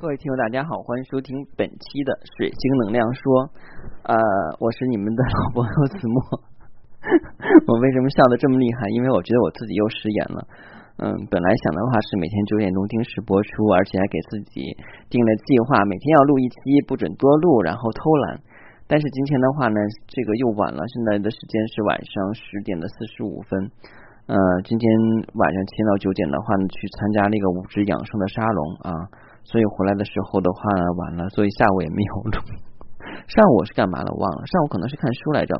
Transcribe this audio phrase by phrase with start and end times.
[0.00, 3.52] 各位听友，大家好，欢迎收听本期的水晶能量说。
[4.08, 4.16] 呃，
[4.56, 6.16] 我是你们的老朋友子墨。
[7.68, 8.88] 我为什么笑得这么厉害？
[8.96, 10.40] 因为我觉得我自己又失言了。
[11.04, 14.72] 嗯，本来想的话是每天九点钟定时播出，而且还给自己
[15.12, 18.40] 定了计划，每天要录一期，不准多录，然后偷懒。
[18.88, 19.76] 但是今天的话呢，
[20.08, 23.68] 这个又晚了，现在的时间是晚上十点的四十五分。
[24.32, 24.88] 呃，今天
[25.36, 29.28] 晚上七到九点的话呢，去参加那个五指养生的沙龙啊。
[29.44, 30.60] 所以回来的时候的话
[30.98, 32.38] 晚了，所以下午也没有录。
[33.26, 34.12] 上午是干嘛了？
[34.14, 34.46] 忘了。
[34.46, 35.54] 上午可能是看书来着。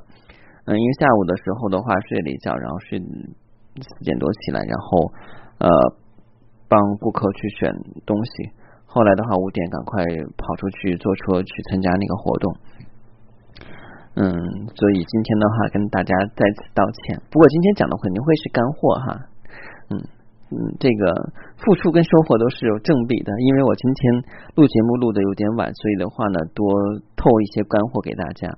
[0.67, 5.13] 嗯，因为下午的时候的话睡了一觉，然后睡四点多起来，然后
[5.59, 5.69] 呃
[6.69, 7.73] 帮顾客去选
[8.05, 8.31] 东西。
[8.87, 10.05] 后来的话五点赶快
[10.37, 12.55] 跑出去坐车去参加那个活动。
[14.15, 14.27] 嗯，
[14.75, 17.23] 所以今天的话跟大家再次道歉。
[17.31, 19.07] 不过今天讲的肯定会是干货哈。
[19.91, 20.20] 嗯。
[20.51, 21.03] 嗯，这个
[21.63, 24.01] 付出跟收获都是有正比的，因为我今天
[24.57, 26.67] 录节目录的有点晚，所以的话呢，多
[27.15, 28.51] 透一些干货给大家。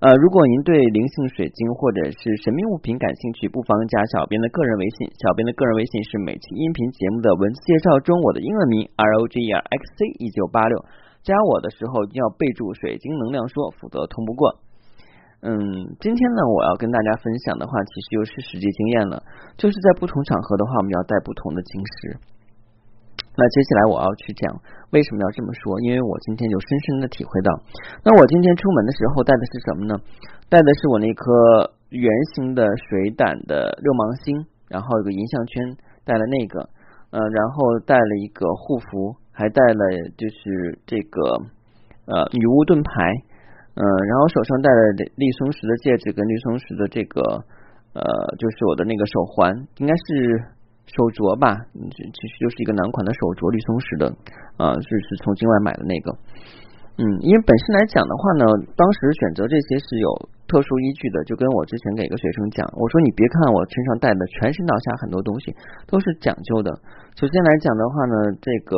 [0.00, 10.82] 呃，如果您对灵性水晶或者是神秘物品感兴趣，不妨加小编的个人微信，小编的个人微信是每期音频节目的文字介绍中我的英文名 R O G E R X C 一九八六，
[11.22, 14.58] 加我的时候一定要备注水晶能量说，否则通不过。
[15.40, 15.56] 嗯，
[16.00, 19.22] 今天呢，我要跟大家分享的话，其实又是实际经验了。
[19.56, 22.20] 就是在不同场合的话，我们要带不同的晶石。
[23.32, 24.52] 那接下来我要去讲
[24.90, 27.56] 为什么要这么说，因为我今天就深深的体会到。
[28.04, 29.96] 那我今天出门的时候带的是什么呢？
[30.50, 36.68] 带的是我那颗圆形的水胆的六芒星，然后有个银项圈，带了那个，
[37.16, 39.80] 呃，然后带了一个护符，还带了
[40.18, 41.40] 就是这个
[42.04, 43.24] 呃女巫盾牌。
[43.74, 44.82] 嗯，然后手上戴的
[45.14, 47.22] 绿松石的戒指跟绿松石的这个
[47.94, 48.02] 呃，
[48.36, 50.36] 就是我的那个手环，应该是
[50.90, 54.04] 手镯吧，其实就是一个男款的手镯，绿松石的
[54.58, 56.10] 啊，就是从境外买的那个。
[56.98, 60.10] 嗯，因为本身来讲的话呢，当时选择这些是有
[60.50, 65.54] 特殊依据的，就跟我之前给一个学生讲，我说你别看我身上戴的全身上下很多东西
[65.86, 66.74] 都是讲究的。
[67.14, 68.76] 首先来讲的话呢，这个。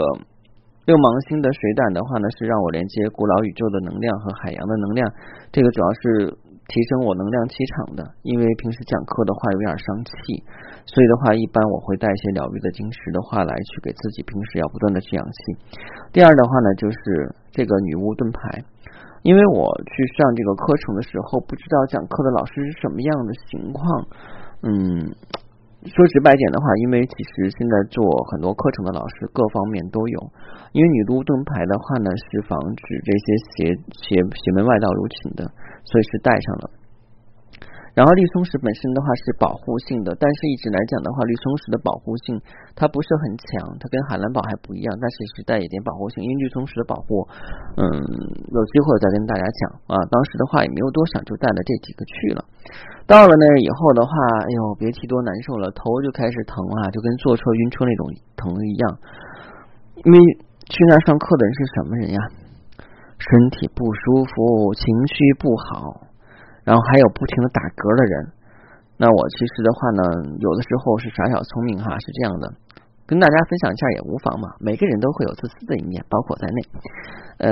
[0.85, 5.07] 六芒星的水胆的话呢，是让我连接古老宇宙的能量和海洋的能量。
[5.53, 6.35] 这个主要是
[6.67, 8.03] 提升我能量气场的。
[8.23, 10.43] 因为平时讲课的话有点伤气，
[10.85, 15.39] 所以的话一般我会带一些疗愈的晶石的话来去给自己平时要不断的去养气。
[16.11, 18.59] 第二的话呢，就是这个女巫盾牌，
[19.23, 23.87] 因为我去上这个课程的时候，不知道讲课的老师是什么样的情况，
[24.67, 25.15] 嗯。
[25.83, 30.19] 说直白点的话，因为其实现在做很多课程的老师各方面都有，
[30.73, 35.43] 因为女巫盾牌的话呢是防止这些邪邪邪门外道入侵的，
[35.85, 36.71] 所以是带上了。
[37.93, 42.41] 然后绿松石本身的话是保护性的，但是一直来讲的话，绿松石的保护性
[42.73, 46.25] 它不是很强，它跟海蓝宝还不一样，但是是带一点保护性。
[46.25, 47.29] 因为绿松石的保护，
[47.77, 50.01] 嗯，有机会再跟大家讲啊。
[50.09, 52.41] 当时的话也没有多想，就带了这几个去了。
[53.05, 54.11] 到了那以后的话，
[54.49, 58.09] 哎呦，别提多难受了，头就开始疼啊，就跟坐车晕车那种
[58.41, 58.99] 疼一样。
[60.01, 60.17] 因为
[60.65, 62.21] 去那上课的人是什么人呀？
[63.21, 66.09] 身体不舒服，情绪不好。
[66.63, 68.15] 然后还有不停的打嗝的人，
[68.95, 70.03] 那我其实的话呢，
[70.39, 72.47] 有的时候是耍小聪明哈，是这样的，
[73.03, 74.47] 跟大家分享一下也无妨嘛。
[74.63, 76.59] 每个人都会有自私的一面，包括在内。
[77.43, 77.51] 嗯，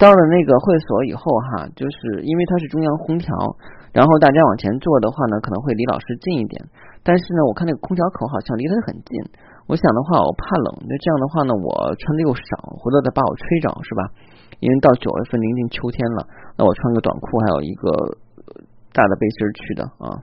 [0.00, 1.20] 到了那个会所以后
[1.52, 3.28] 哈，就是因为它是中央空调，
[3.92, 6.56] 然后大家往前坐的话呢，可能会离老师近一点。
[7.04, 9.20] 但是呢，我看那个空调口好像离得很近，
[9.68, 14.08] 我想的话我怕冷，那这样的话呢，我穿的又少，回头再把我吹着是吧？
[14.64, 16.24] 因为到九月份临近秋天了，
[16.56, 18.16] 那我穿个短裤还有一个。
[18.92, 20.18] 大的背心去的啊，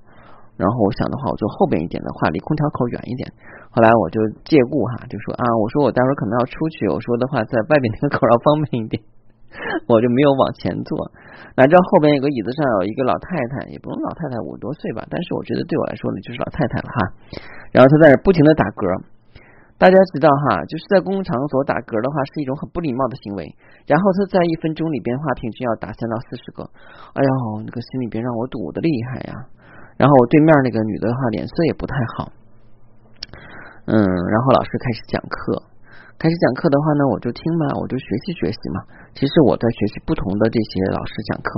[0.58, 3.32] 然后我想的话，我坐后边一点的话，离空调口远一点。
[3.70, 8.98] 后来我就借故哈，就说啊，我说我待会儿可能要出去，我说的话在外边那个口要方便一点，
[9.88, 11.12] 我就没有往前坐。
[11.56, 16.98] 哪知道后边有个椅子上有一个老太太，也不用老太太五十多岁吧，但是我觉得对我来说呢，就是老太太了哈。
[17.72, 19.17] 然后她在那不停的打嗝。
[19.78, 23.46] 大家知道哈，就是在公共场所打嗝的话是一种很不礼貌的行为。
[23.86, 26.66] 然后他在一分钟里边的话，平均要打三到四十个。
[27.14, 29.46] 哎呦，那个心里边让我堵的厉害呀。
[30.02, 32.34] 然后我对面那个女的话脸色也不太好。
[33.86, 35.62] 嗯，然后老师开始讲课。
[36.18, 38.82] 开始讲课的话呢，我就听嘛，我就学习学习嘛。
[39.14, 41.50] 其实我在学习不同的这些老师讲课。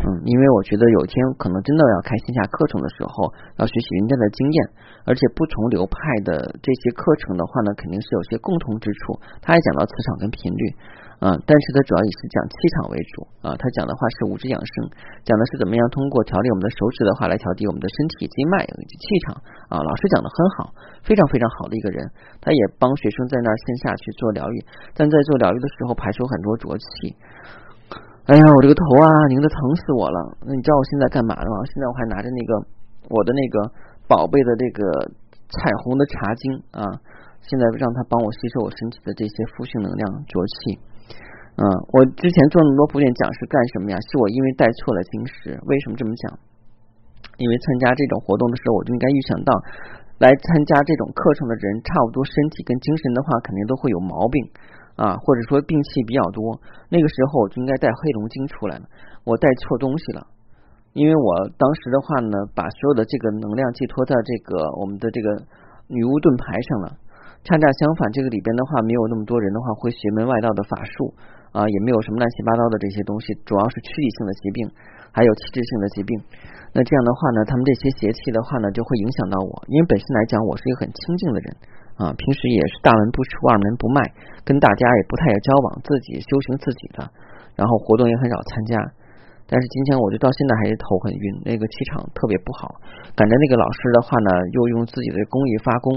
[0.00, 3.28] 嗯，因为我觉得有一天可能真的要开线下课程的时候，
[3.60, 4.58] 要学习人家的经验，
[5.04, 9.20] 而且不同流派的这些课程的话呢，肯定是有些共同之处。
[9.44, 10.72] 他还讲到磁场跟频率，
[11.18, 13.50] 啊，但是它主要也是讲气场为主啊。
[13.58, 14.86] 它讲的话是五指养生，
[15.26, 19.34] 讲的是怎么样通过调理我们的手指的话来调节我们的身体经脉以及气场
[19.66, 19.82] 啊。
[19.82, 20.70] 老师讲的很好，
[21.02, 22.06] 非常非常好的一个人，
[22.38, 24.62] 他也帮学生在那线下去做疗愈，
[24.94, 26.86] 但在做疗愈的时候排出很多浊气。
[28.30, 30.18] 哎呀，我这个头啊，拧得疼死我了。
[30.46, 31.66] 那你知道我现在干嘛了吗？
[31.66, 32.50] 现在我还拿着那个
[33.10, 33.66] 我的那个
[34.06, 34.86] 宝贝的这个
[35.50, 36.86] 彩虹的茶晶啊，
[37.42, 40.78] 现在让它帮我吸收我身体的这些负性能量浊气。
[41.58, 43.98] 嗯，我之前做那么多普点讲是干什么呀？
[43.98, 45.58] 是我因为带错了晶石。
[45.66, 46.38] 为什么这么讲？
[47.38, 49.50] 因为参加这种活动的时候，我就应该预想到，
[50.18, 54.38] 来参加这种课程的人，差不多身体跟精神的话，肯定都会有毛病
[54.94, 56.62] 啊，或者说病气比较多。
[56.90, 58.86] 那个时候我就应该带黑龙晶出来了，
[59.24, 60.26] 我带错东西了。
[60.94, 65.42] 因为我当时的话呢，把所有的这个能量寄托在这个我们的这个
[65.86, 66.96] 女巫盾牌上了。
[67.44, 71.14] 恰恰相反，这个里边的话，没有那么多人的话会邪门外道的法术。
[71.48, 74.68] 啊，也没有什么乱七八糟的这些东西，主要是躯体性的疾病，
[75.10, 76.12] 还有气质性的疾病。
[76.76, 79.64] 那这样的话呢，他们这些邪气的话呢，就会影响到我。
[79.66, 81.48] 因为本身来讲，我是一个很清净的人
[81.96, 84.12] 啊，平时也是大门不出二门不迈，
[84.44, 87.00] 跟大家也不太有交往，自己修行自己的，
[87.56, 88.76] 然后活动也很少参加。
[89.48, 92.68] 但是今天我就到现在还是头很晕，那个气场特别不好。
[93.16, 95.88] 赶着那个老师的话呢，又用自己的功力发功。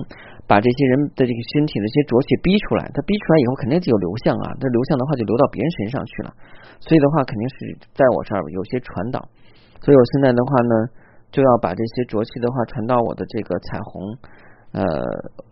[0.48, 6.33] 把这些人的这个身体的一些浊气逼出来，他逼出来以后肯定就有流向啊，这流向的话就流到别人身上去了，
[6.83, 7.56] 所以的话肯定是
[7.95, 9.24] 在我这儿有些传导，
[9.80, 10.74] 所以我现在的话呢，
[11.31, 14.04] 就要把这些浊气的话传到我的这个彩虹，
[14.75, 14.83] 呃，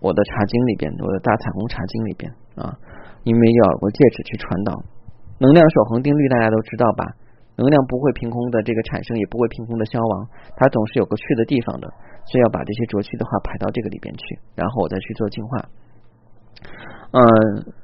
[0.04, 2.28] 我的茶经里边，我的大彩虹茶经里边
[2.60, 2.75] 啊，
[3.24, 4.75] 因为要有个戒指去传导，
[5.40, 7.07] 能量守恒定律大家都知道吧？
[7.59, 10.13] 能量不会凭空的这个产生，也不会凭空的消亡，
[10.56, 11.91] 它总是有个去的地方的。
[12.31, 15.51] 所以要把这些浊气的话排到这个里边去，然后我再去做净化。
[17.09, 17.19] 嗯，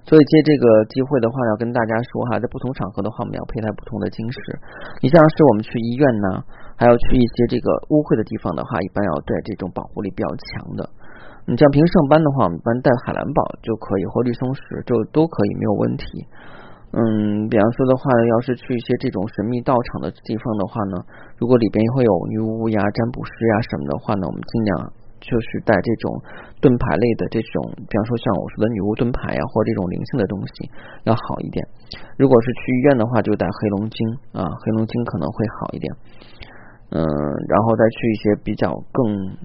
[0.05, 4.37] 所以借这个机会的话，要跟大家说哈，在不同场合的话，我们要佩戴不同的晶石。
[5.01, 6.45] 你像是我们去医院呢，
[6.77, 10.85] 还要去一些这个污秽的地方的话，一般要带这种保护力比较强的。
[11.49, 16.05] 你像平时上班的话，我们一般带海蓝宝就可以，或绿松石就都可以，没有问题。
[16.95, 20.95] 嗯，比方说的话，要是去一些这种神秘道场的地方的话呢，
[21.35, 26.07] 如果里边会有女巫呀、占卜师呀什么的话呢，我们尽量就是带这种
[26.63, 30.71] 盾牌类的这种，比方说像我说的女巫盾牌呀，或者这种灵性的东西
[31.03, 31.59] 要好一点。
[32.15, 33.97] 如果是去医院的话，就带黑龙晶
[34.31, 35.91] 啊，黑龙晶可能会好一点。
[36.95, 39.35] 嗯，然后再去一些比较更。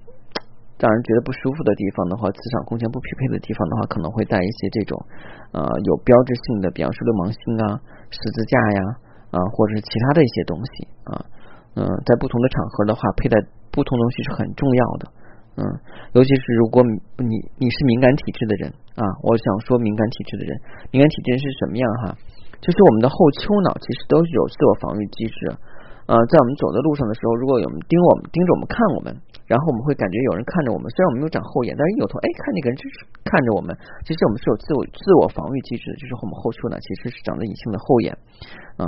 [0.80, 4.96] 让人觉得不舒服的地方的话，磁场空间不匹配的地方的话，可能会带一些这种
[5.52, 7.38] 呃有标志性的，比方说六芒星
[7.68, 7.76] 啊、
[8.08, 8.80] 十字架呀
[9.30, 10.72] 啊，或者是其他的一些东西
[11.04, 11.12] 啊。
[11.76, 13.36] 嗯，在不同的场合的话，佩戴
[13.70, 15.04] 不同东西是很重要的。
[15.60, 15.62] 嗯，
[16.16, 20.50] 尤其是如果你你是敏感体质的人啊，我想说敏感体质的人，
[20.90, 22.16] 敏感体质是什么样哈？
[22.64, 25.36] 就是我们的后丘脑其实都是有自我防御机制。
[26.10, 29.14] 呃，在我们走在路上的时候，如果有人盯我们、盯着我们看我们，
[29.50, 30.86] 然后我们会感觉有人看着我们。
[30.94, 33.74] 虽然我们没有长后眼，但是一有头，哎，看那个人就是看着我们。
[34.06, 38.14] 其实我们是有自我自我防御机制，就是我们后丘呢其实是长着隐性的后眼，
[38.78, 38.86] 啊。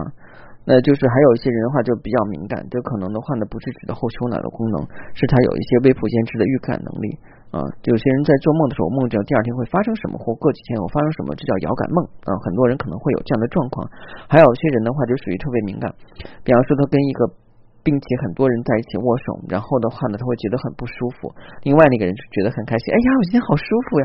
[0.62, 4.78] 那就是还有一些人的话就比较敏感，这可能的话呢不是指的后丘脑的功能，
[5.10, 7.18] 是他有一些未普先知的预感能力
[7.50, 7.58] 啊。
[7.90, 12.38] 有些人在做梦的时候梦见第二天会发生什么，或过几天我发生什么，这叫遥感梦啊。
[12.46, 13.82] 很多人可能会有这样的状况，
[14.30, 15.90] 还有一些人的话就属于特别敏感，
[16.46, 17.41] 比方说他跟一个。
[17.82, 21.30] 并且很多人在一起握手，然后的话呢，他会觉得很不舒服。
[21.62, 24.04] 另外那个人就觉得很开心，哎呀，我今天好舒服呀。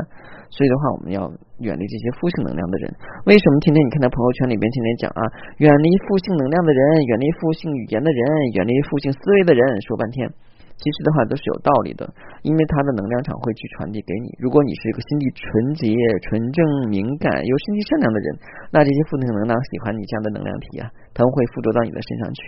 [0.50, 1.28] 所以的话，我们要
[1.60, 2.88] 远离这些负性能量的人。
[3.26, 5.22] 为什么天天你看到朋友圈里边天天讲啊，
[5.60, 8.20] 远离负性能量的人，远离负性语言的人，
[8.56, 10.24] 远离负性思维的人，说半天。
[10.78, 12.06] 其实的话都是有道理的，
[12.46, 14.30] 因为它的能量场会去传递给你。
[14.38, 15.90] 如果你是一个心地纯洁、
[16.30, 18.26] 纯正、敏感又心地善良的人，
[18.70, 22.40] 那这些负能量喜欢你这样的能量体啊，他们会附着到你的身上去。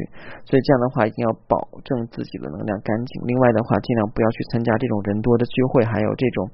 [0.46, 3.10] 所以这样的话一定要保证自己的能量干净。
[3.26, 6.46] 另外的话，尽量不要去参加这种人多的聚会，还有这种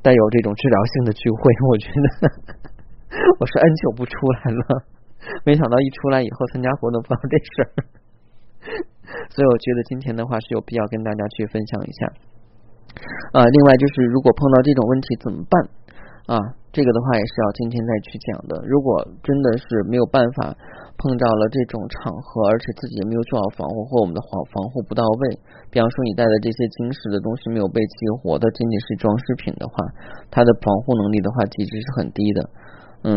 [0.00, 1.52] 带有这种治疗性的聚会。
[1.68, 2.06] 我觉得
[3.36, 4.62] 我是 N 久不出来了，
[5.44, 7.68] 没想到一出来以后参加活动碰到这事儿。
[9.30, 12.00] 所以我觉得今天的话是有必要跟大家去分享一下
[13.32, 13.44] 啊。
[13.44, 15.54] 另外就是如果碰到这种问题怎么办
[16.28, 16.38] 啊？
[16.68, 18.60] 这个的话也是要今天再去讲的。
[18.68, 18.92] 如果
[19.24, 20.52] 真的是没有办法
[21.00, 25.22] 碰到了这种场合，而且自己也没有做好防护或我们的防防护不到位，
[25.72, 29.74] 比方说你带的这些金石的东西没有被激活的，仅仅是装饰品的话，
[30.30, 32.40] 它的防护能力的话其实是很低的。
[33.02, 33.16] 嗯，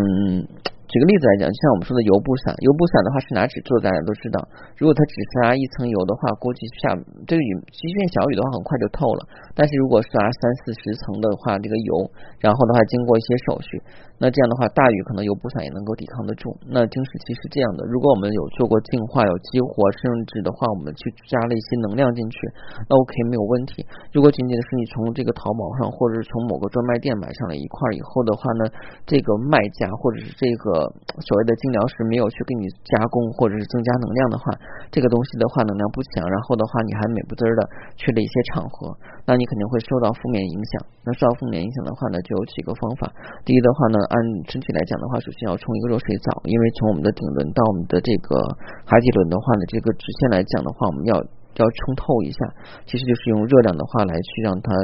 [0.91, 4.43] 举个例子来讲，就像我们说的油布伞，油布伞的话是拿纸做的，大家都知道。
[4.75, 6.91] 如果它只撒一层油的话，估计下
[7.23, 9.23] 这个雨一片小雨的话，很快就透了。
[9.55, 12.11] 但是如果是撒三四十层的话，这个油，
[12.43, 13.79] 然后的话经过一些手续，
[14.21, 16.53] 那这样的话大雨可能油布伞也能够抵抗得住。
[16.69, 19.99] 那晶石期是这样的，如果我们有做过净化、有激活，甚
[20.29, 22.37] 至的话我们去加了一些能量进去，
[22.85, 23.81] 那 OK 没有问题。
[24.13, 28.69] 如果仅仅是你从这个淘宝上或者是从某个专卖店买上了一块以后的话呢，
[29.09, 30.85] 这个卖家或者是这个
[31.25, 34.53] 所谓的精疗师没有去给你加工或者是增加能量的话，
[34.93, 37.65] 这个东西的话能量不强，然后的话你还美不滋儿的
[37.97, 38.93] 去了一些场合，
[39.25, 40.85] 那你肯定会受到负面影响。
[41.01, 43.09] 那受到负面影响的话呢，就有几个方法。
[43.41, 44.15] 第一的话呢，按
[44.51, 48.35] 身体来讲的话，首先要冲一个热水澡，因为从我们的顶轮到我们的这个
[48.83, 52.39] 海底轮的话呢，这个直线来讲的话，我们要要冲透一下，
[52.83, 54.75] 其实就是用热量的话来去让它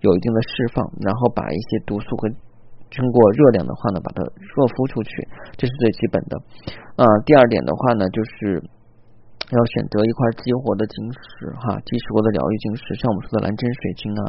[0.00, 2.28] 有一定的释放，然后把一些毒素和
[2.88, 5.28] 经过热量的话呢，把它热敷出去，
[5.60, 6.40] 这是最基本的。
[6.96, 8.64] 啊，第二点的话呢，就是
[9.52, 14.22] 要选择一块激活的晶石哈，激活的疗愈晶石，像我们说的蓝针水晶啊，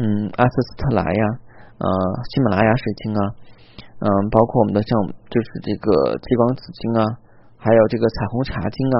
[0.00, 1.24] 嗯，阿斯斯特莱呀，
[1.78, 1.86] 呃，
[2.32, 3.20] 喜马拉雅水晶啊，
[3.98, 4.90] 嗯，包括我们的像
[5.28, 7.00] 就是这个激光紫晶啊，
[7.56, 8.98] 还有这个彩虹茶晶啊，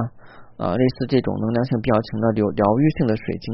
[0.56, 3.46] 啊，类似这种能量性比较强的疗疗愈性的水晶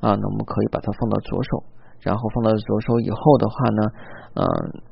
[0.00, 1.64] 啊，那我们可以把它放到左手。
[2.04, 3.80] 然后放到左手以后的话呢，
[4.36, 4.44] 嗯，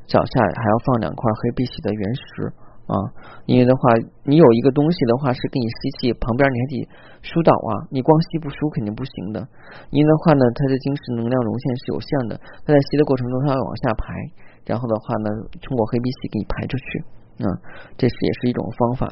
[0.08, 2.48] 脚下还要放两块黑碧玺的原石
[2.88, 2.96] 啊，
[3.44, 3.80] 因为的话，
[4.24, 6.88] 你有一个东西的话是给你吸气，旁边你还得
[7.20, 9.44] 疏导啊，你光吸不输肯定不行的。
[9.92, 14.08] 因为的话呢，它的晶石能量容线是有限的，它在吸的过程中它要往下排，
[14.64, 15.28] 然后的话呢，
[15.62, 16.86] 通过黑碧玺给你排出去
[17.44, 17.48] 啊，
[17.96, 19.06] 这是也是一种方法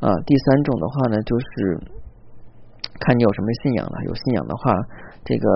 [0.00, 0.12] 啊。
[0.26, 1.44] 第三种的话呢，就是
[3.00, 4.74] 看你有什么信仰了，有信仰的话，
[5.24, 5.48] 这个。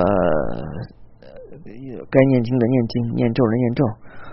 [2.11, 3.85] 该念经的念经，念咒的念咒，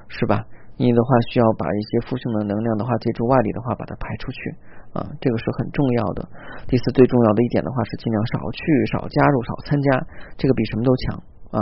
[0.10, 0.44] 是吧？
[0.76, 4.56] 你的话需要把一些负性的能量的话，借助外力的话把它排出去
[4.92, 6.28] 啊，这个是很重要的。
[6.68, 11.60] 第四，最重要的一点的话是尽量少去、少加入、少参加，这个比什么都强啊。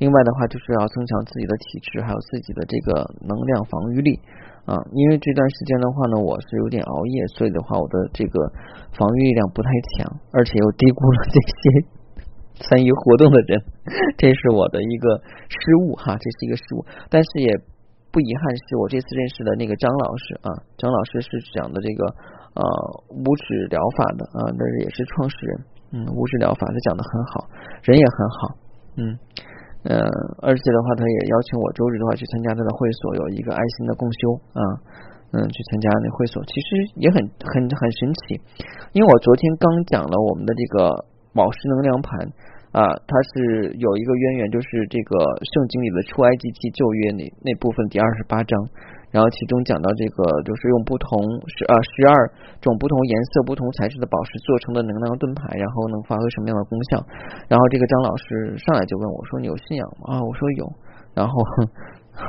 [0.00, 4.18] 另外的话就是要增强自己的体质，还有自己的这个能量防御力
[4.64, 4.74] 啊。
[4.96, 8.50] 因为这段时间的话呢，我是有点熬夜，所以的话我的这个
[8.96, 12.00] 防御力量不太强，而且又低估了这些。
[12.60, 13.56] 参与活动的人，
[14.18, 17.48] 这是我的一个失误哈，这是一个失误，但是也
[18.12, 22.04] 不遗憾，是我这次认识的那个张老师啊，张老师是讲的这个
[22.52, 22.62] 呃
[23.16, 27.48] 物质疗法的啊，那也是创始人，嗯，物质疗法他讲的很好，
[27.80, 28.54] 人也很好，
[28.98, 29.16] 嗯
[29.84, 29.96] 呃，
[30.42, 34.20] 而且的话，他也邀请我周日的话去参加他的会所，有一个爱心的共修
[34.52, 34.62] 啊，
[35.32, 38.40] 嗯，去参加那会所，其实也很很很神奇，
[38.92, 41.06] 因为我昨天刚讲了我们的这个。
[41.32, 42.26] 宝石能量盘
[42.72, 45.14] 啊，它是有一个渊源，就是这个
[45.46, 48.58] 圣经里的出埃及记旧约那那部分第二十八章，
[49.10, 51.18] 然后其中讲到这个就是用不同
[51.50, 52.14] 十啊十二
[52.62, 57.02] 种不同颜色、不同材质的宝石做成的能量盾牌，然后能发挥什么样的功效？
[57.50, 60.64] 然后这个张老师上来就问我说：“你有信仰吗？”啊，我说有。
[61.12, 61.34] 然后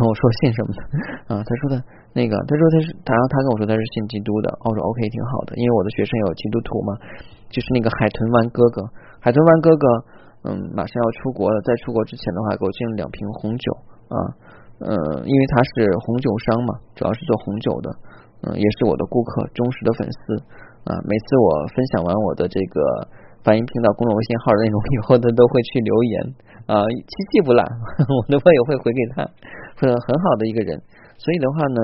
[0.10, 0.80] 我说信什么的
[1.30, 1.44] 啊？
[1.46, 1.78] 他说的
[2.18, 4.50] 那个，他说他是他，他跟我说他是信基督的。
[4.66, 6.98] 我说 OK，挺好的，因为我的学生有基督徒嘛。
[7.54, 8.82] 就是那个海豚湾哥哥，
[9.20, 9.86] 海豚湾哥哥，
[10.50, 13.68] 嗯，马上要出国了，在出国之前的话，给我进了两瓶红酒
[14.10, 14.16] 啊，
[14.82, 14.94] 嗯，
[15.26, 17.88] 因为他是红酒商嘛，主要是做红酒的，
[18.44, 20.20] 嗯，也是我的顾客，忠实的粉丝
[20.90, 20.98] 啊。
[21.06, 22.82] 每次我分享完我的这个
[23.44, 26.14] 反映频道公众微信号内容以后，他都会去留言
[26.66, 27.62] 啊，七气不懒，
[28.10, 29.22] 我的朋友会回给他，
[29.78, 30.82] 很很好的一个人。
[31.18, 31.80] 所以的话呢，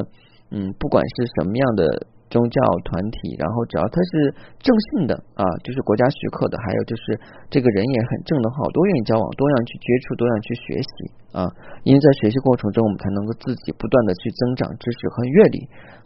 [0.51, 1.85] 嗯，不管是什么样的。
[2.29, 4.11] 宗教团体，然后只要他是
[4.59, 7.03] 正信的啊，就是国家许可的，还有就是
[7.49, 10.91] 这个人也很正的话，我都愿意交往，多样去接触，多样去学习
[11.31, 11.47] 啊。
[11.83, 15.57] 因为在学习过程中，我们才能够自己不断的去增长知识和阅历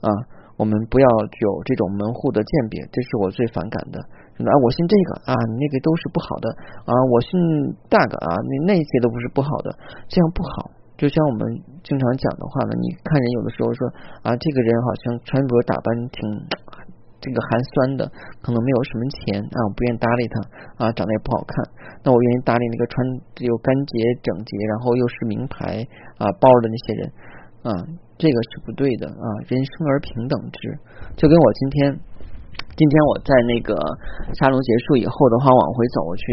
[0.01, 0.09] 啊。
[0.57, 3.97] 我们不要有这种门户的鉴别，这是我最反感的。
[4.45, 6.49] 啊，我信这个啊，那个都是不好的
[6.85, 7.31] 啊，我信
[7.89, 9.73] 那个啊，那那些都不是不好的，
[10.07, 10.69] 这样不好。
[11.01, 11.41] 就像我们
[11.81, 13.89] 经常讲的话呢，你看人有的时候说
[14.21, 16.21] 啊，这个人好像穿着打扮挺
[17.17, 18.05] 这个寒酸的，
[18.37, 21.65] 可能没有什么钱啊，我不愿意搭理他啊，长得也不好看，
[22.05, 23.01] 那我愿意搭理那个穿
[23.41, 25.81] 又干洁整洁，然后又是名牌
[26.21, 27.01] 啊包的那些人
[27.65, 27.73] 啊，
[28.21, 30.77] 这个是不对的啊，人生而平等之，
[31.17, 31.97] 就跟我今天。
[32.75, 33.77] 今天我在那个
[34.39, 36.23] 沙龙结束以后的话，往回走，我去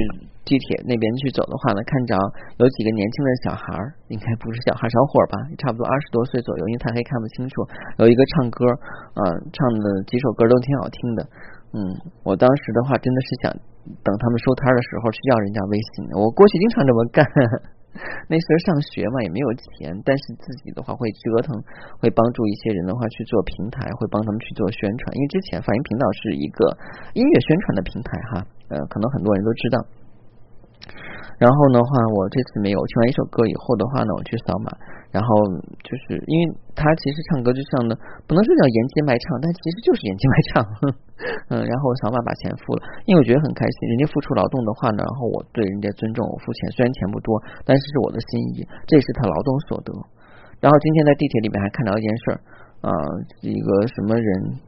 [0.49, 2.17] 地铁那边去走的话呢，看着
[2.57, 7.53] 有几个年轻的小孩儿，应该不是小孩，小伙吧， 差不多二十多岁左右，因为太黑看不清楚。
[8.01, 8.65] 有一个唱歌，
[9.19, 9.23] 嗯，
[9.53, 11.21] 唱的几首歌都挺好听的。
[11.77, 11.79] 嗯，
[12.25, 13.53] 我当时的话真的是想
[14.01, 17.21] 等他们收摊的时候去要人家微信，我过去经常这么干。
[18.29, 21.55] 那时候上学嘛，也没有钱，但是自己的话会折腾，
[21.99, 25.17] 会帮助一些人的话去做平台，会帮他们去做宣传。
[25.17, 26.77] 因为之前发音频道是一个
[27.15, 29.79] 音乐宣传的平台哈，呃，可能很多人都知道。
[31.39, 34.75] 然后的话，我这次没有听完一首歌以后的话呢，我去扫码，
[35.15, 35.29] 然后
[35.87, 36.43] 就是因为
[36.75, 37.95] 他其实唱歌就像呢，
[38.27, 40.51] 不能说叫沿街卖唱，但其实就是沿街卖唱，
[41.55, 49.95] 嗯，然后扫码把钱付了，因为我觉得很开心，人家付出劳动的话呢，然后我对人家尊重，我付钱，虽然钱不多，但是是我的心意，这也是他劳动所得。
[50.59, 52.37] 然后今天在地铁里面还看到一件事儿，
[52.83, 52.91] 啊，
[53.47, 54.59] 一个什么人，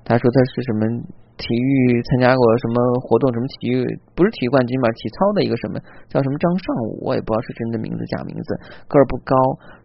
[0.00, 1.04] 他说他是什么。
[1.36, 3.28] 体育参加过什么活动？
[3.28, 3.84] 什么体育
[4.16, 4.88] 不是体育冠军嘛？
[4.96, 5.76] 体操的一个什么
[6.08, 7.04] 叫什么张尚武？
[7.04, 8.48] 我也不知道是真的名字假名字。
[8.88, 9.36] 个儿不高，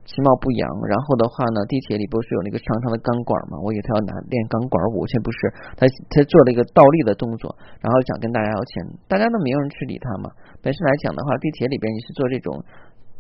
[0.08, 0.63] 其貌不扬。
[0.88, 3.60] 然后的话呢，地铁里不是有那个长长的钢管嘛？
[3.60, 5.38] 我以为他要拿练钢管舞，却不是。
[5.75, 7.51] 他他做了一个倒立的动作，
[7.84, 10.31] 然后想跟大家要钱，大家都没有人去理他嘛。
[10.63, 12.63] 本身来讲的话，地铁里边你是做这种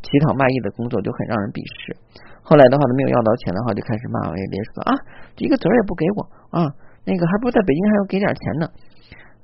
[0.07, 1.99] 乞讨卖艺的工作，就很让人鄙视。
[2.39, 4.91] 后来的话，他没有要到钱的话，就开始骂我，也别说啊，
[5.35, 6.19] 一个子儿也不给我
[6.55, 6.71] 啊。
[7.05, 8.65] 那个还不如在北京还要给点钱呢，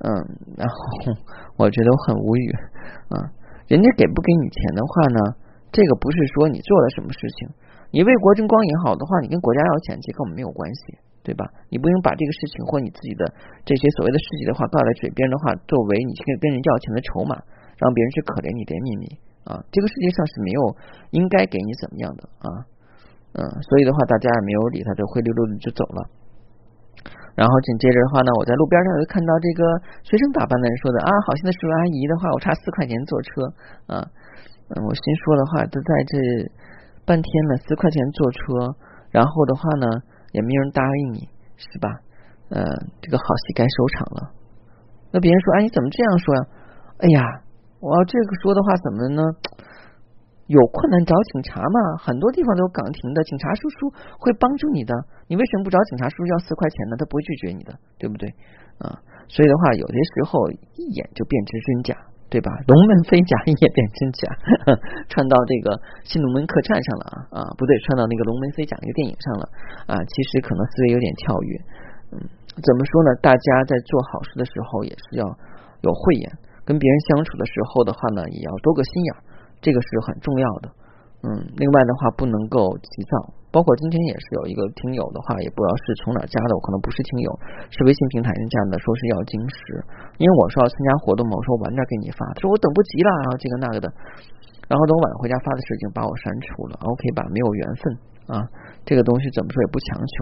[0.05, 0.07] 嗯，
[0.57, 0.75] 然后
[1.57, 2.47] 我觉得我很无语
[3.09, 3.17] 啊，
[3.67, 5.19] 人家给不给你钱的话呢，
[5.71, 7.49] 这个不是说你做了什么事情，
[7.89, 11.49] 你为国争光也好的话，你跟国家要钱，这跟我们没有关系，对吧？
[11.69, 13.25] 你不用把这个事情或你自己的
[13.65, 17.33] 这些所谓的事迹的话挂在嘴边的话，作为你去跟人要钱的筹码，
[17.81, 19.05] 让别人去可怜你的秘密
[19.49, 20.61] 啊，这个世界上是没有
[21.11, 22.47] 应该给你怎么样的啊，
[23.33, 26.05] 嗯，所以的话，大家也没有理他，就灰溜溜的就走了。
[27.37, 29.61] 然后紧接着的话呢，我在路边上就看到这个
[30.01, 33.29] 学生打扮的人说的啊，好心的叔叔阿姨的话，我差四块钱坐车
[33.85, 34.01] 啊，
[34.73, 36.17] 嗯，我心说的话都在这
[37.05, 38.73] 半天了，四块钱坐车，
[39.13, 39.85] 然后的话呢
[40.33, 41.29] 也没有人答应你，
[41.61, 41.87] 是吧？
[42.49, 42.65] 嗯，
[43.05, 44.33] 这个好戏该收场了。
[45.13, 46.41] 那别人说，哎，你怎么这样说呀？
[46.97, 47.21] 哎呀，
[47.79, 49.21] 我要这个说的话怎么呢？
[50.47, 51.79] 有困难找警察嘛？
[51.99, 54.95] 很多地方都有岗亭的，警察叔叔会帮助你的。
[55.27, 56.95] 你为什么不找警察叔叔要四块钱呢？
[56.95, 58.31] 他不会拒绝你的，对不对？
[58.79, 58.95] 啊，
[59.27, 61.91] 所以的话，有些时候一眼就辨知真假，
[62.31, 62.47] 对吧？
[62.67, 64.23] 龙门飞甲一眼辨真假，
[65.11, 65.75] 串到这个
[66.07, 69.43] 新龙门客栈上了啊啊，不对，串到那个龙门飞甲那个电影上了
[69.91, 69.99] 啊。
[69.99, 71.51] 其实可能思维有点跳跃，
[72.15, 72.23] 嗯，
[72.55, 73.11] 怎么说呢？
[73.19, 75.27] 大家在做好事的时候也是要
[75.83, 76.31] 有慧眼，
[76.63, 79.11] 跟别人相处的时候的话呢，也要多个心眼。
[79.61, 80.69] 这个是很重要的，
[81.23, 87.29] 嗯，另外的话不能够急躁，包括今天也是有一个听友的话，也不知道是从哪加的，我可能不是听友，
[87.73, 89.57] 是微信平台上加的，说是要晶石，
[90.21, 93.87] 因为我说要参加活动嘛，我说晚点给你发，他说我等不及了，然后这个那个的，
[94.69, 97.81] 然后等我晚上回家发的时候已经把我删除了，OK 吧，没有缘分
[98.29, 98.45] 啊，
[98.85, 100.13] 这个东西怎么说也不强求，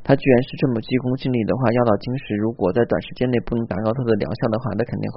[0.00, 5.16] 他居然是这么急功近利的话，要到晶石，如果在短时间内不能达到它的疗效的话，那肯定会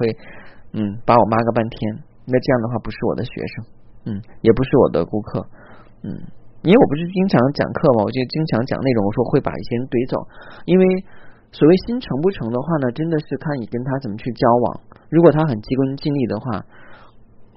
[0.74, 2.11] 嗯把我骂个半天。
[2.26, 3.54] 那这样的话不是我的学生，
[4.06, 5.46] 嗯，也不是我的顾客，
[6.04, 6.10] 嗯，
[6.62, 10.22] 因为我不是经常讲课嘛，我就经常讲内容，我说会把一些人怼走，
[10.66, 10.86] 因为
[11.52, 14.66] 所谓心成不成的话呢，真的是看你跟他怎么去交往。
[15.10, 16.64] 如果他很急功近利的话，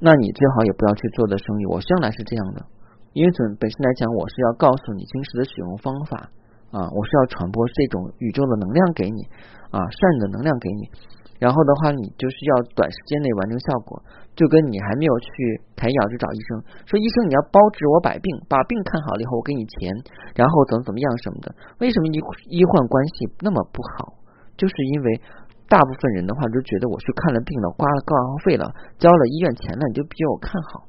[0.02, 1.66] 那你最好也不要去做的生意。
[1.70, 2.66] 我向来是这样的，
[3.14, 6.28] 因为本本身来讲，我是要告诉你金石的使用方法
[6.74, 9.22] 啊，我是要传播这种宇宙的能量给你
[9.70, 10.90] 啊，善的能量给你。
[11.38, 14.02] 然后的话，你就是要短时间内完成效果，
[14.34, 15.30] 就跟你还没有去
[15.74, 19.94] 抬眼就找医生，说医生你要包治我百病，把病看好了以后我给你钱，
[20.34, 21.54] 然后怎么怎么样什么的。
[21.78, 22.18] 为什么医
[22.50, 24.14] 医患关系那么不好？
[24.58, 25.20] 就是因为
[25.68, 28.66] 大部分人的话都觉得我去看了病了，花了挂号费了，
[28.98, 30.86] 交了医院钱了，你就比我看好。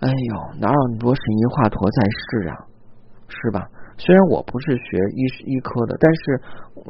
[0.00, 2.52] 哎呦，哪有那么多神医华佗在世啊？
[3.28, 3.68] 是吧？
[3.98, 5.20] 虽然我不是学医
[5.52, 6.20] 医科的，但是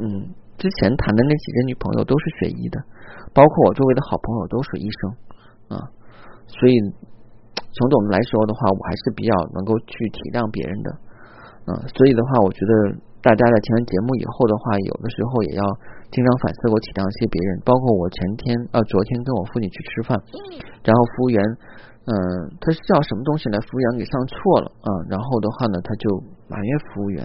[0.00, 0.34] 嗯。
[0.58, 2.82] 之前谈的那几个女朋友都是学医的，
[3.32, 5.14] 包括我周围的好朋友都是医生
[5.68, 5.76] 啊，
[6.48, 6.74] 所以
[7.72, 10.88] 从总的来说的话，我还是比较能够去体谅别人的，
[11.68, 12.72] 嗯，所以的话，我觉得
[13.20, 15.62] 大家在听完节目以后的话，有的时候也要
[16.10, 20.16] 经常反思，我体谅一些别人，包括我前天啊，昨天跟我父亲去吃饭，
[20.82, 21.38] 然后服务员，
[22.08, 22.14] 嗯，
[22.58, 26.08] 他是叫什么东西来，服务员给上错了啊，然后的话呢，他就
[26.48, 27.22] 埋怨服务员。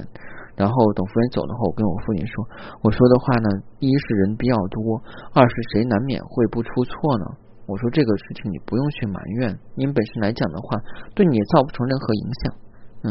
[0.53, 2.45] 然后等服务员走了后，我跟我父亲说
[2.85, 5.01] ：“我说的话呢，一是人比较多，
[5.33, 7.25] 二是谁难免会不出错呢？
[7.65, 10.77] 我说这个事情你不用去埋怨，因为本身来讲的话，
[11.15, 12.53] 对你也造不成任何影响。
[13.03, 13.07] 嗯，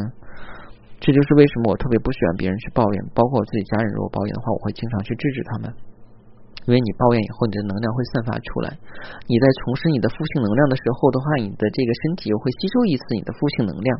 [1.01, 5.75] 这就是为什么我特别不喜欢别人去抱怨，包括我自己家人如果抱怨的话，我会经常去制止他们。
[6.67, 8.71] 因为你抱怨以后，你的能量会散发出来。
[9.27, 13.91] 你在重拾你的负性能量的时候的话，你的这个身体又会吸收一次你的负性能量。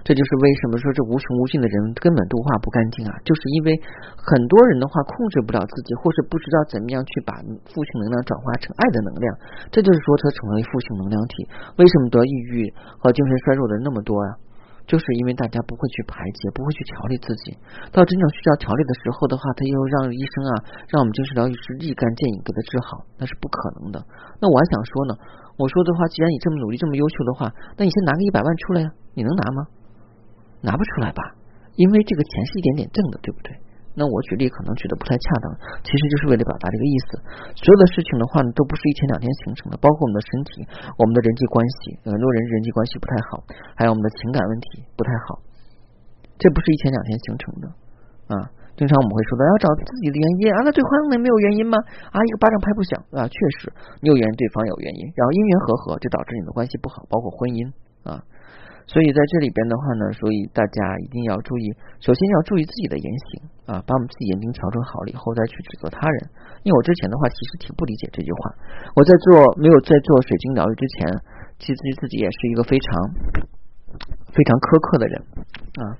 [0.00, 3.12] 这就是为什么说这无穷无尽的人根本度化不干净啊！
[3.20, 3.76] 就是因为
[4.16, 7.36] 很多人的话控制不了自己，或是不知道怎么样去把
[7.68, 9.28] 负性能量转化成爱的能量。
[9.68, 11.44] 这就是说，他成为负性能量体。
[11.76, 14.30] 为什么得抑郁和精神衰弱的人那么多呀？
[14.90, 17.54] 就是因为大家不会去排解，不会去调理自己。
[17.94, 20.52] 到真正需要调理的时候的话，他又让医生啊，
[20.90, 24.02] 让我们精神疗愈师立竿见影给他治好，那是不可能的。
[24.42, 25.14] 那我还想说呢，
[25.54, 28.90] 我说的话，既然你这么努力，这么优秀的话，那你先拿个一百万出来呀？
[29.14, 29.70] 你能拿吗？
[30.66, 31.22] 拿不出来吧？
[31.78, 33.54] 因为这个钱是一点点挣的，对不对？
[33.98, 35.46] 那我举例可能举的不太恰当，
[35.82, 37.18] 其实就是为了表达这个意思。
[37.58, 40.62] 所有的事情的话呢，都不是一天两天形成的，包括我们的身体、
[40.94, 43.42] 我们的人际关系，很多人人际关系不太好，
[43.74, 45.42] 还有我们的情感问题不太好，
[46.38, 47.66] 这不是一天两天形成的
[48.32, 48.34] 啊。
[48.78, 51.76] 经常我们会说的要找自己的原因啊，那对方能没有原因吗？
[52.14, 53.68] 啊，一个巴掌拍不响啊，确实
[54.00, 57.68] 你有原因，对方有原因，然后因缘和合就导致你的关系不好，包括婚姻
[58.08, 58.24] 啊。
[58.90, 61.70] 所以在这里边的话呢，所以大家一定要注意，
[62.02, 63.30] 首先要注意自己的言行
[63.70, 66.18] 啊，把我们自己言行调整好了以后再去指责他人。
[66.66, 68.50] 因为我之前的话其实挺不理解这句话，
[68.98, 71.06] 我在做没有在做水晶疗愈之前，
[71.62, 72.90] 其实自己也是一个非常
[74.34, 75.14] 非常苛刻的人
[75.78, 75.94] 啊。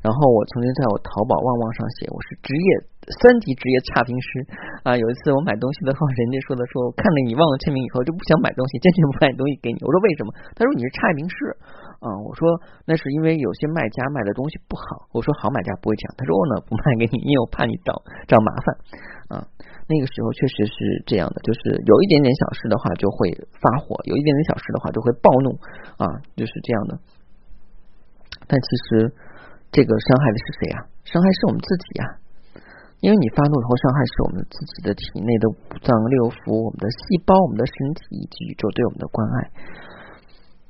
[0.00, 2.68] 然后我曾经在我淘宝旺旺上写，我是职业
[3.20, 4.28] 三级职业差评师
[4.80, 4.96] 啊。
[4.96, 9.76] 有一次我买东西的话， 人家说的说，看了你旺旺签名以后就不想买东西，坚决不买东西给你。
[9.84, 10.32] 我说为什么？
[10.56, 11.36] 他说你是差评师
[12.00, 12.08] 啊。
[12.26, 12.42] 我说
[12.84, 15.06] 那是因为有些卖家卖的东西不好。
[15.12, 16.10] 我说好买家不会讲。
[16.16, 17.94] 他说我呢不卖给你，因为我怕你找
[18.26, 18.66] 找麻烦
[19.32, 19.34] 啊。
[19.86, 20.74] 那个时候确实是
[21.06, 23.30] 这样的，就是有一点点小事的话就会
[23.62, 25.54] 发火，有一点点小事的话就会暴怒
[26.00, 26.98] 啊，就是这样的。
[28.48, 29.14] 但其实。
[29.72, 30.78] 这个伤害的是谁呀？
[31.04, 32.04] 伤害是我们自己呀，
[32.98, 39.36] 因为你发怒以后，伤害是我们自己的体内的五脏六腑、我们的细胞、我们的身体以及宇宙对我们的关爱。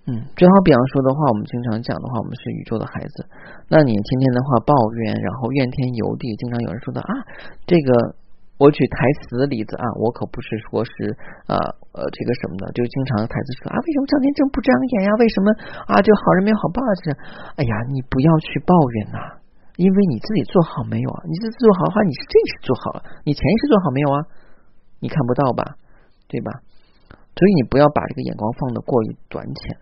[0.07, 3.27] 嗯，最好比方说的话，我们经常讲的话，我们是宇宙的孩子。
[3.69, 7.11] 那你天天的话抱怨，然后怨天尤地，经常有人说的啊，
[7.67, 8.17] 这个。
[8.61, 10.93] 我举台词的例子啊，我可不是说是
[11.49, 11.57] 呃
[11.97, 15.09] 呃这个什么的，就经常台词说啊，为什么张天正不长眼呀？
[15.17, 15.49] 为什么
[15.89, 17.09] 啊，这好人没有好报是？
[17.57, 19.41] 哎呀，你不要去抱怨呐，
[19.81, 21.25] 因为你自己做好没有啊？
[21.25, 24.19] 你自己做好的话，你是这是做好了，你前一世做好没有啊？
[25.01, 25.81] 你看不到吧，
[26.29, 26.53] 对吧？
[27.33, 29.81] 所以你不要把这个眼光放的过于短浅，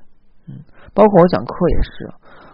[0.48, 1.92] 嗯，包括我讲课也是。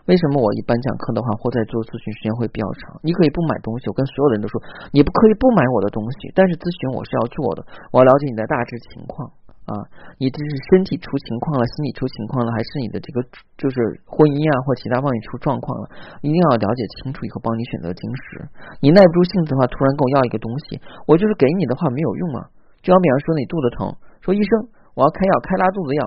[0.04, 3.00] 为什么我一般讲课的话，或在做咨询时间会比较长？
[3.00, 4.61] 你可以不买东西，我跟所有人都说，
[4.92, 9.24] 你不可以不买我的东西，但是咨询我是要做的，我要了解你的大致情况
[9.64, 9.72] 啊，
[10.20, 13.24] 你这是身体出情况了，心理出情况了，还是你的这个
[13.57, 15.88] 就是婚姻啊或其他方面出状况了？
[16.20, 18.44] 一定要了解清楚以后，帮你选择晶石。
[18.85, 22.52] 你耐不住性子的话，突然跟我要一个东西，我就是给你的话没有用啊。
[22.85, 23.88] 就好比方说你肚子疼，
[24.20, 26.04] 说医生，我要开药，开拉肚子药。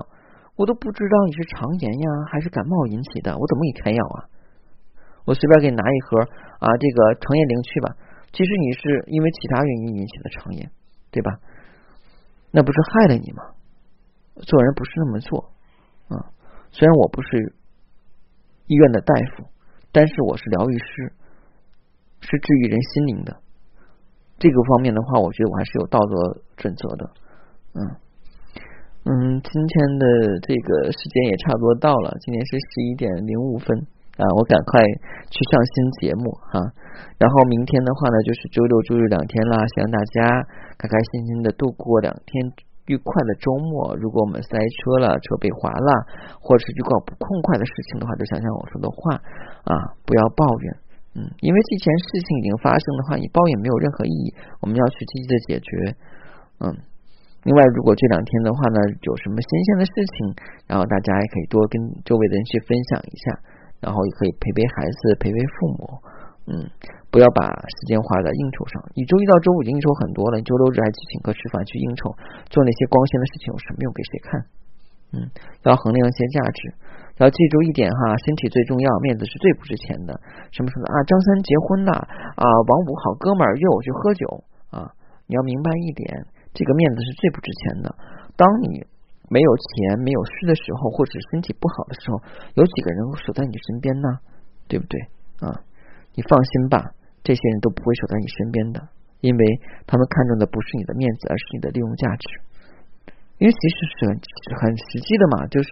[0.58, 4.26] 我都不知道你是肠炎呀还是感冒引起的，我怎么给你开药啊？
[5.24, 6.18] 我随便给你拿一盒
[6.58, 7.94] 啊，这个肠炎灵去吧。
[8.32, 10.68] 其实你是因为其他原因引起的肠炎，
[11.12, 11.38] 对吧？
[12.50, 13.54] 那不是害了你吗？
[14.34, 15.52] 做人不是那么做
[16.08, 16.26] 啊。
[16.72, 17.54] 虽然我不是
[18.66, 19.46] 医院的大夫，
[19.92, 21.12] 但是我是疗愈师，
[22.20, 23.40] 是治愈人心灵的。
[24.40, 27.10] 这个方面的话，我觉得我还是有道德准则的，
[27.74, 28.07] 嗯。
[29.08, 30.04] 嗯，今天的
[30.44, 33.72] 这个时间也差不多到了，今天是十一点零五分
[34.20, 34.84] 啊，我赶快
[35.32, 36.60] 去上新节目哈。
[37.16, 40.44] 然后明天的话呢，就是周六周日两天啦，希望大家
[40.76, 42.52] 开开心心的度过两天
[42.92, 43.96] 愉快的周末。
[43.96, 45.90] 如果我们塞车了，车被划了，
[46.36, 49.16] 或者是遇到不痛快的事情的话，就想想我说的话
[49.64, 49.72] 啊，
[50.04, 50.66] 不要抱怨。
[51.16, 55.96] 嗯，因为之前事情已经发生的话，你抱怨没有任何意义，我们要去积极的解决。
[56.60, 56.76] 嗯。
[57.46, 60.16] 另外，如果这两天的话呢，有什么新鲜的事情，
[60.66, 63.24] 然后大家也可以多跟周围的人去分享一下，
[63.80, 65.80] 然后也可以陪陪孩子，陪陪父母，
[66.50, 66.66] 嗯，
[67.08, 68.82] 不要把时间花在应酬上。
[68.92, 72.10] 你周一到周五已经应酬很多了，你周六日还去请客吃饭去应酬，
[72.50, 73.88] 做那些光鲜的事情有什么用？
[73.94, 74.28] 给谁看？
[75.14, 75.16] 嗯，
[75.64, 76.60] 要衡量一些价值，
[77.22, 80.12] 要记住一点哈，身体最重要，面子是最不值钱的。
[80.52, 81.92] 什么什么啊，张三结婚了
[82.36, 84.92] 啊，王五好哥们儿约我去喝酒啊，
[85.24, 86.26] 你要明白一点。
[86.58, 87.94] 这个面子是最不值钱的。
[88.34, 88.82] 当你
[89.30, 92.18] 没有钱、没有事的时候，或者身体不好的时候，
[92.58, 94.08] 有几个人会守在你身边呢？
[94.66, 94.98] 对不对
[95.38, 95.54] 啊？
[96.18, 96.82] 你放心吧，
[97.22, 98.82] 这些人都不会守在你身边的，
[99.20, 99.42] 因为
[99.86, 102.24] 他们看重的不是你的面子，而是你的利用价值。
[103.38, 104.10] 因为其实是很
[104.58, 105.70] 很实际的嘛，就是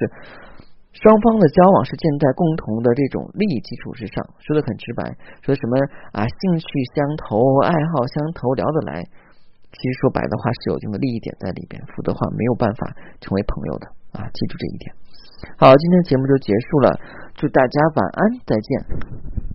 [0.93, 4.23] 双方的交往是建在共同的这种利益基础之上。
[4.39, 5.03] 说的很直白，
[5.43, 5.75] 说什么
[6.13, 9.03] 啊，兴趣相投、爱好相投、聊得来。
[9.77, 14.95] 其实说白的话是有这个利益点在里边，否则的话没有办法成为朋友的啊，记住这一点。
[15.59, 16.99] 好，今天节目就结束了，
[17.35, 19.46] 祝大家晚安，再见。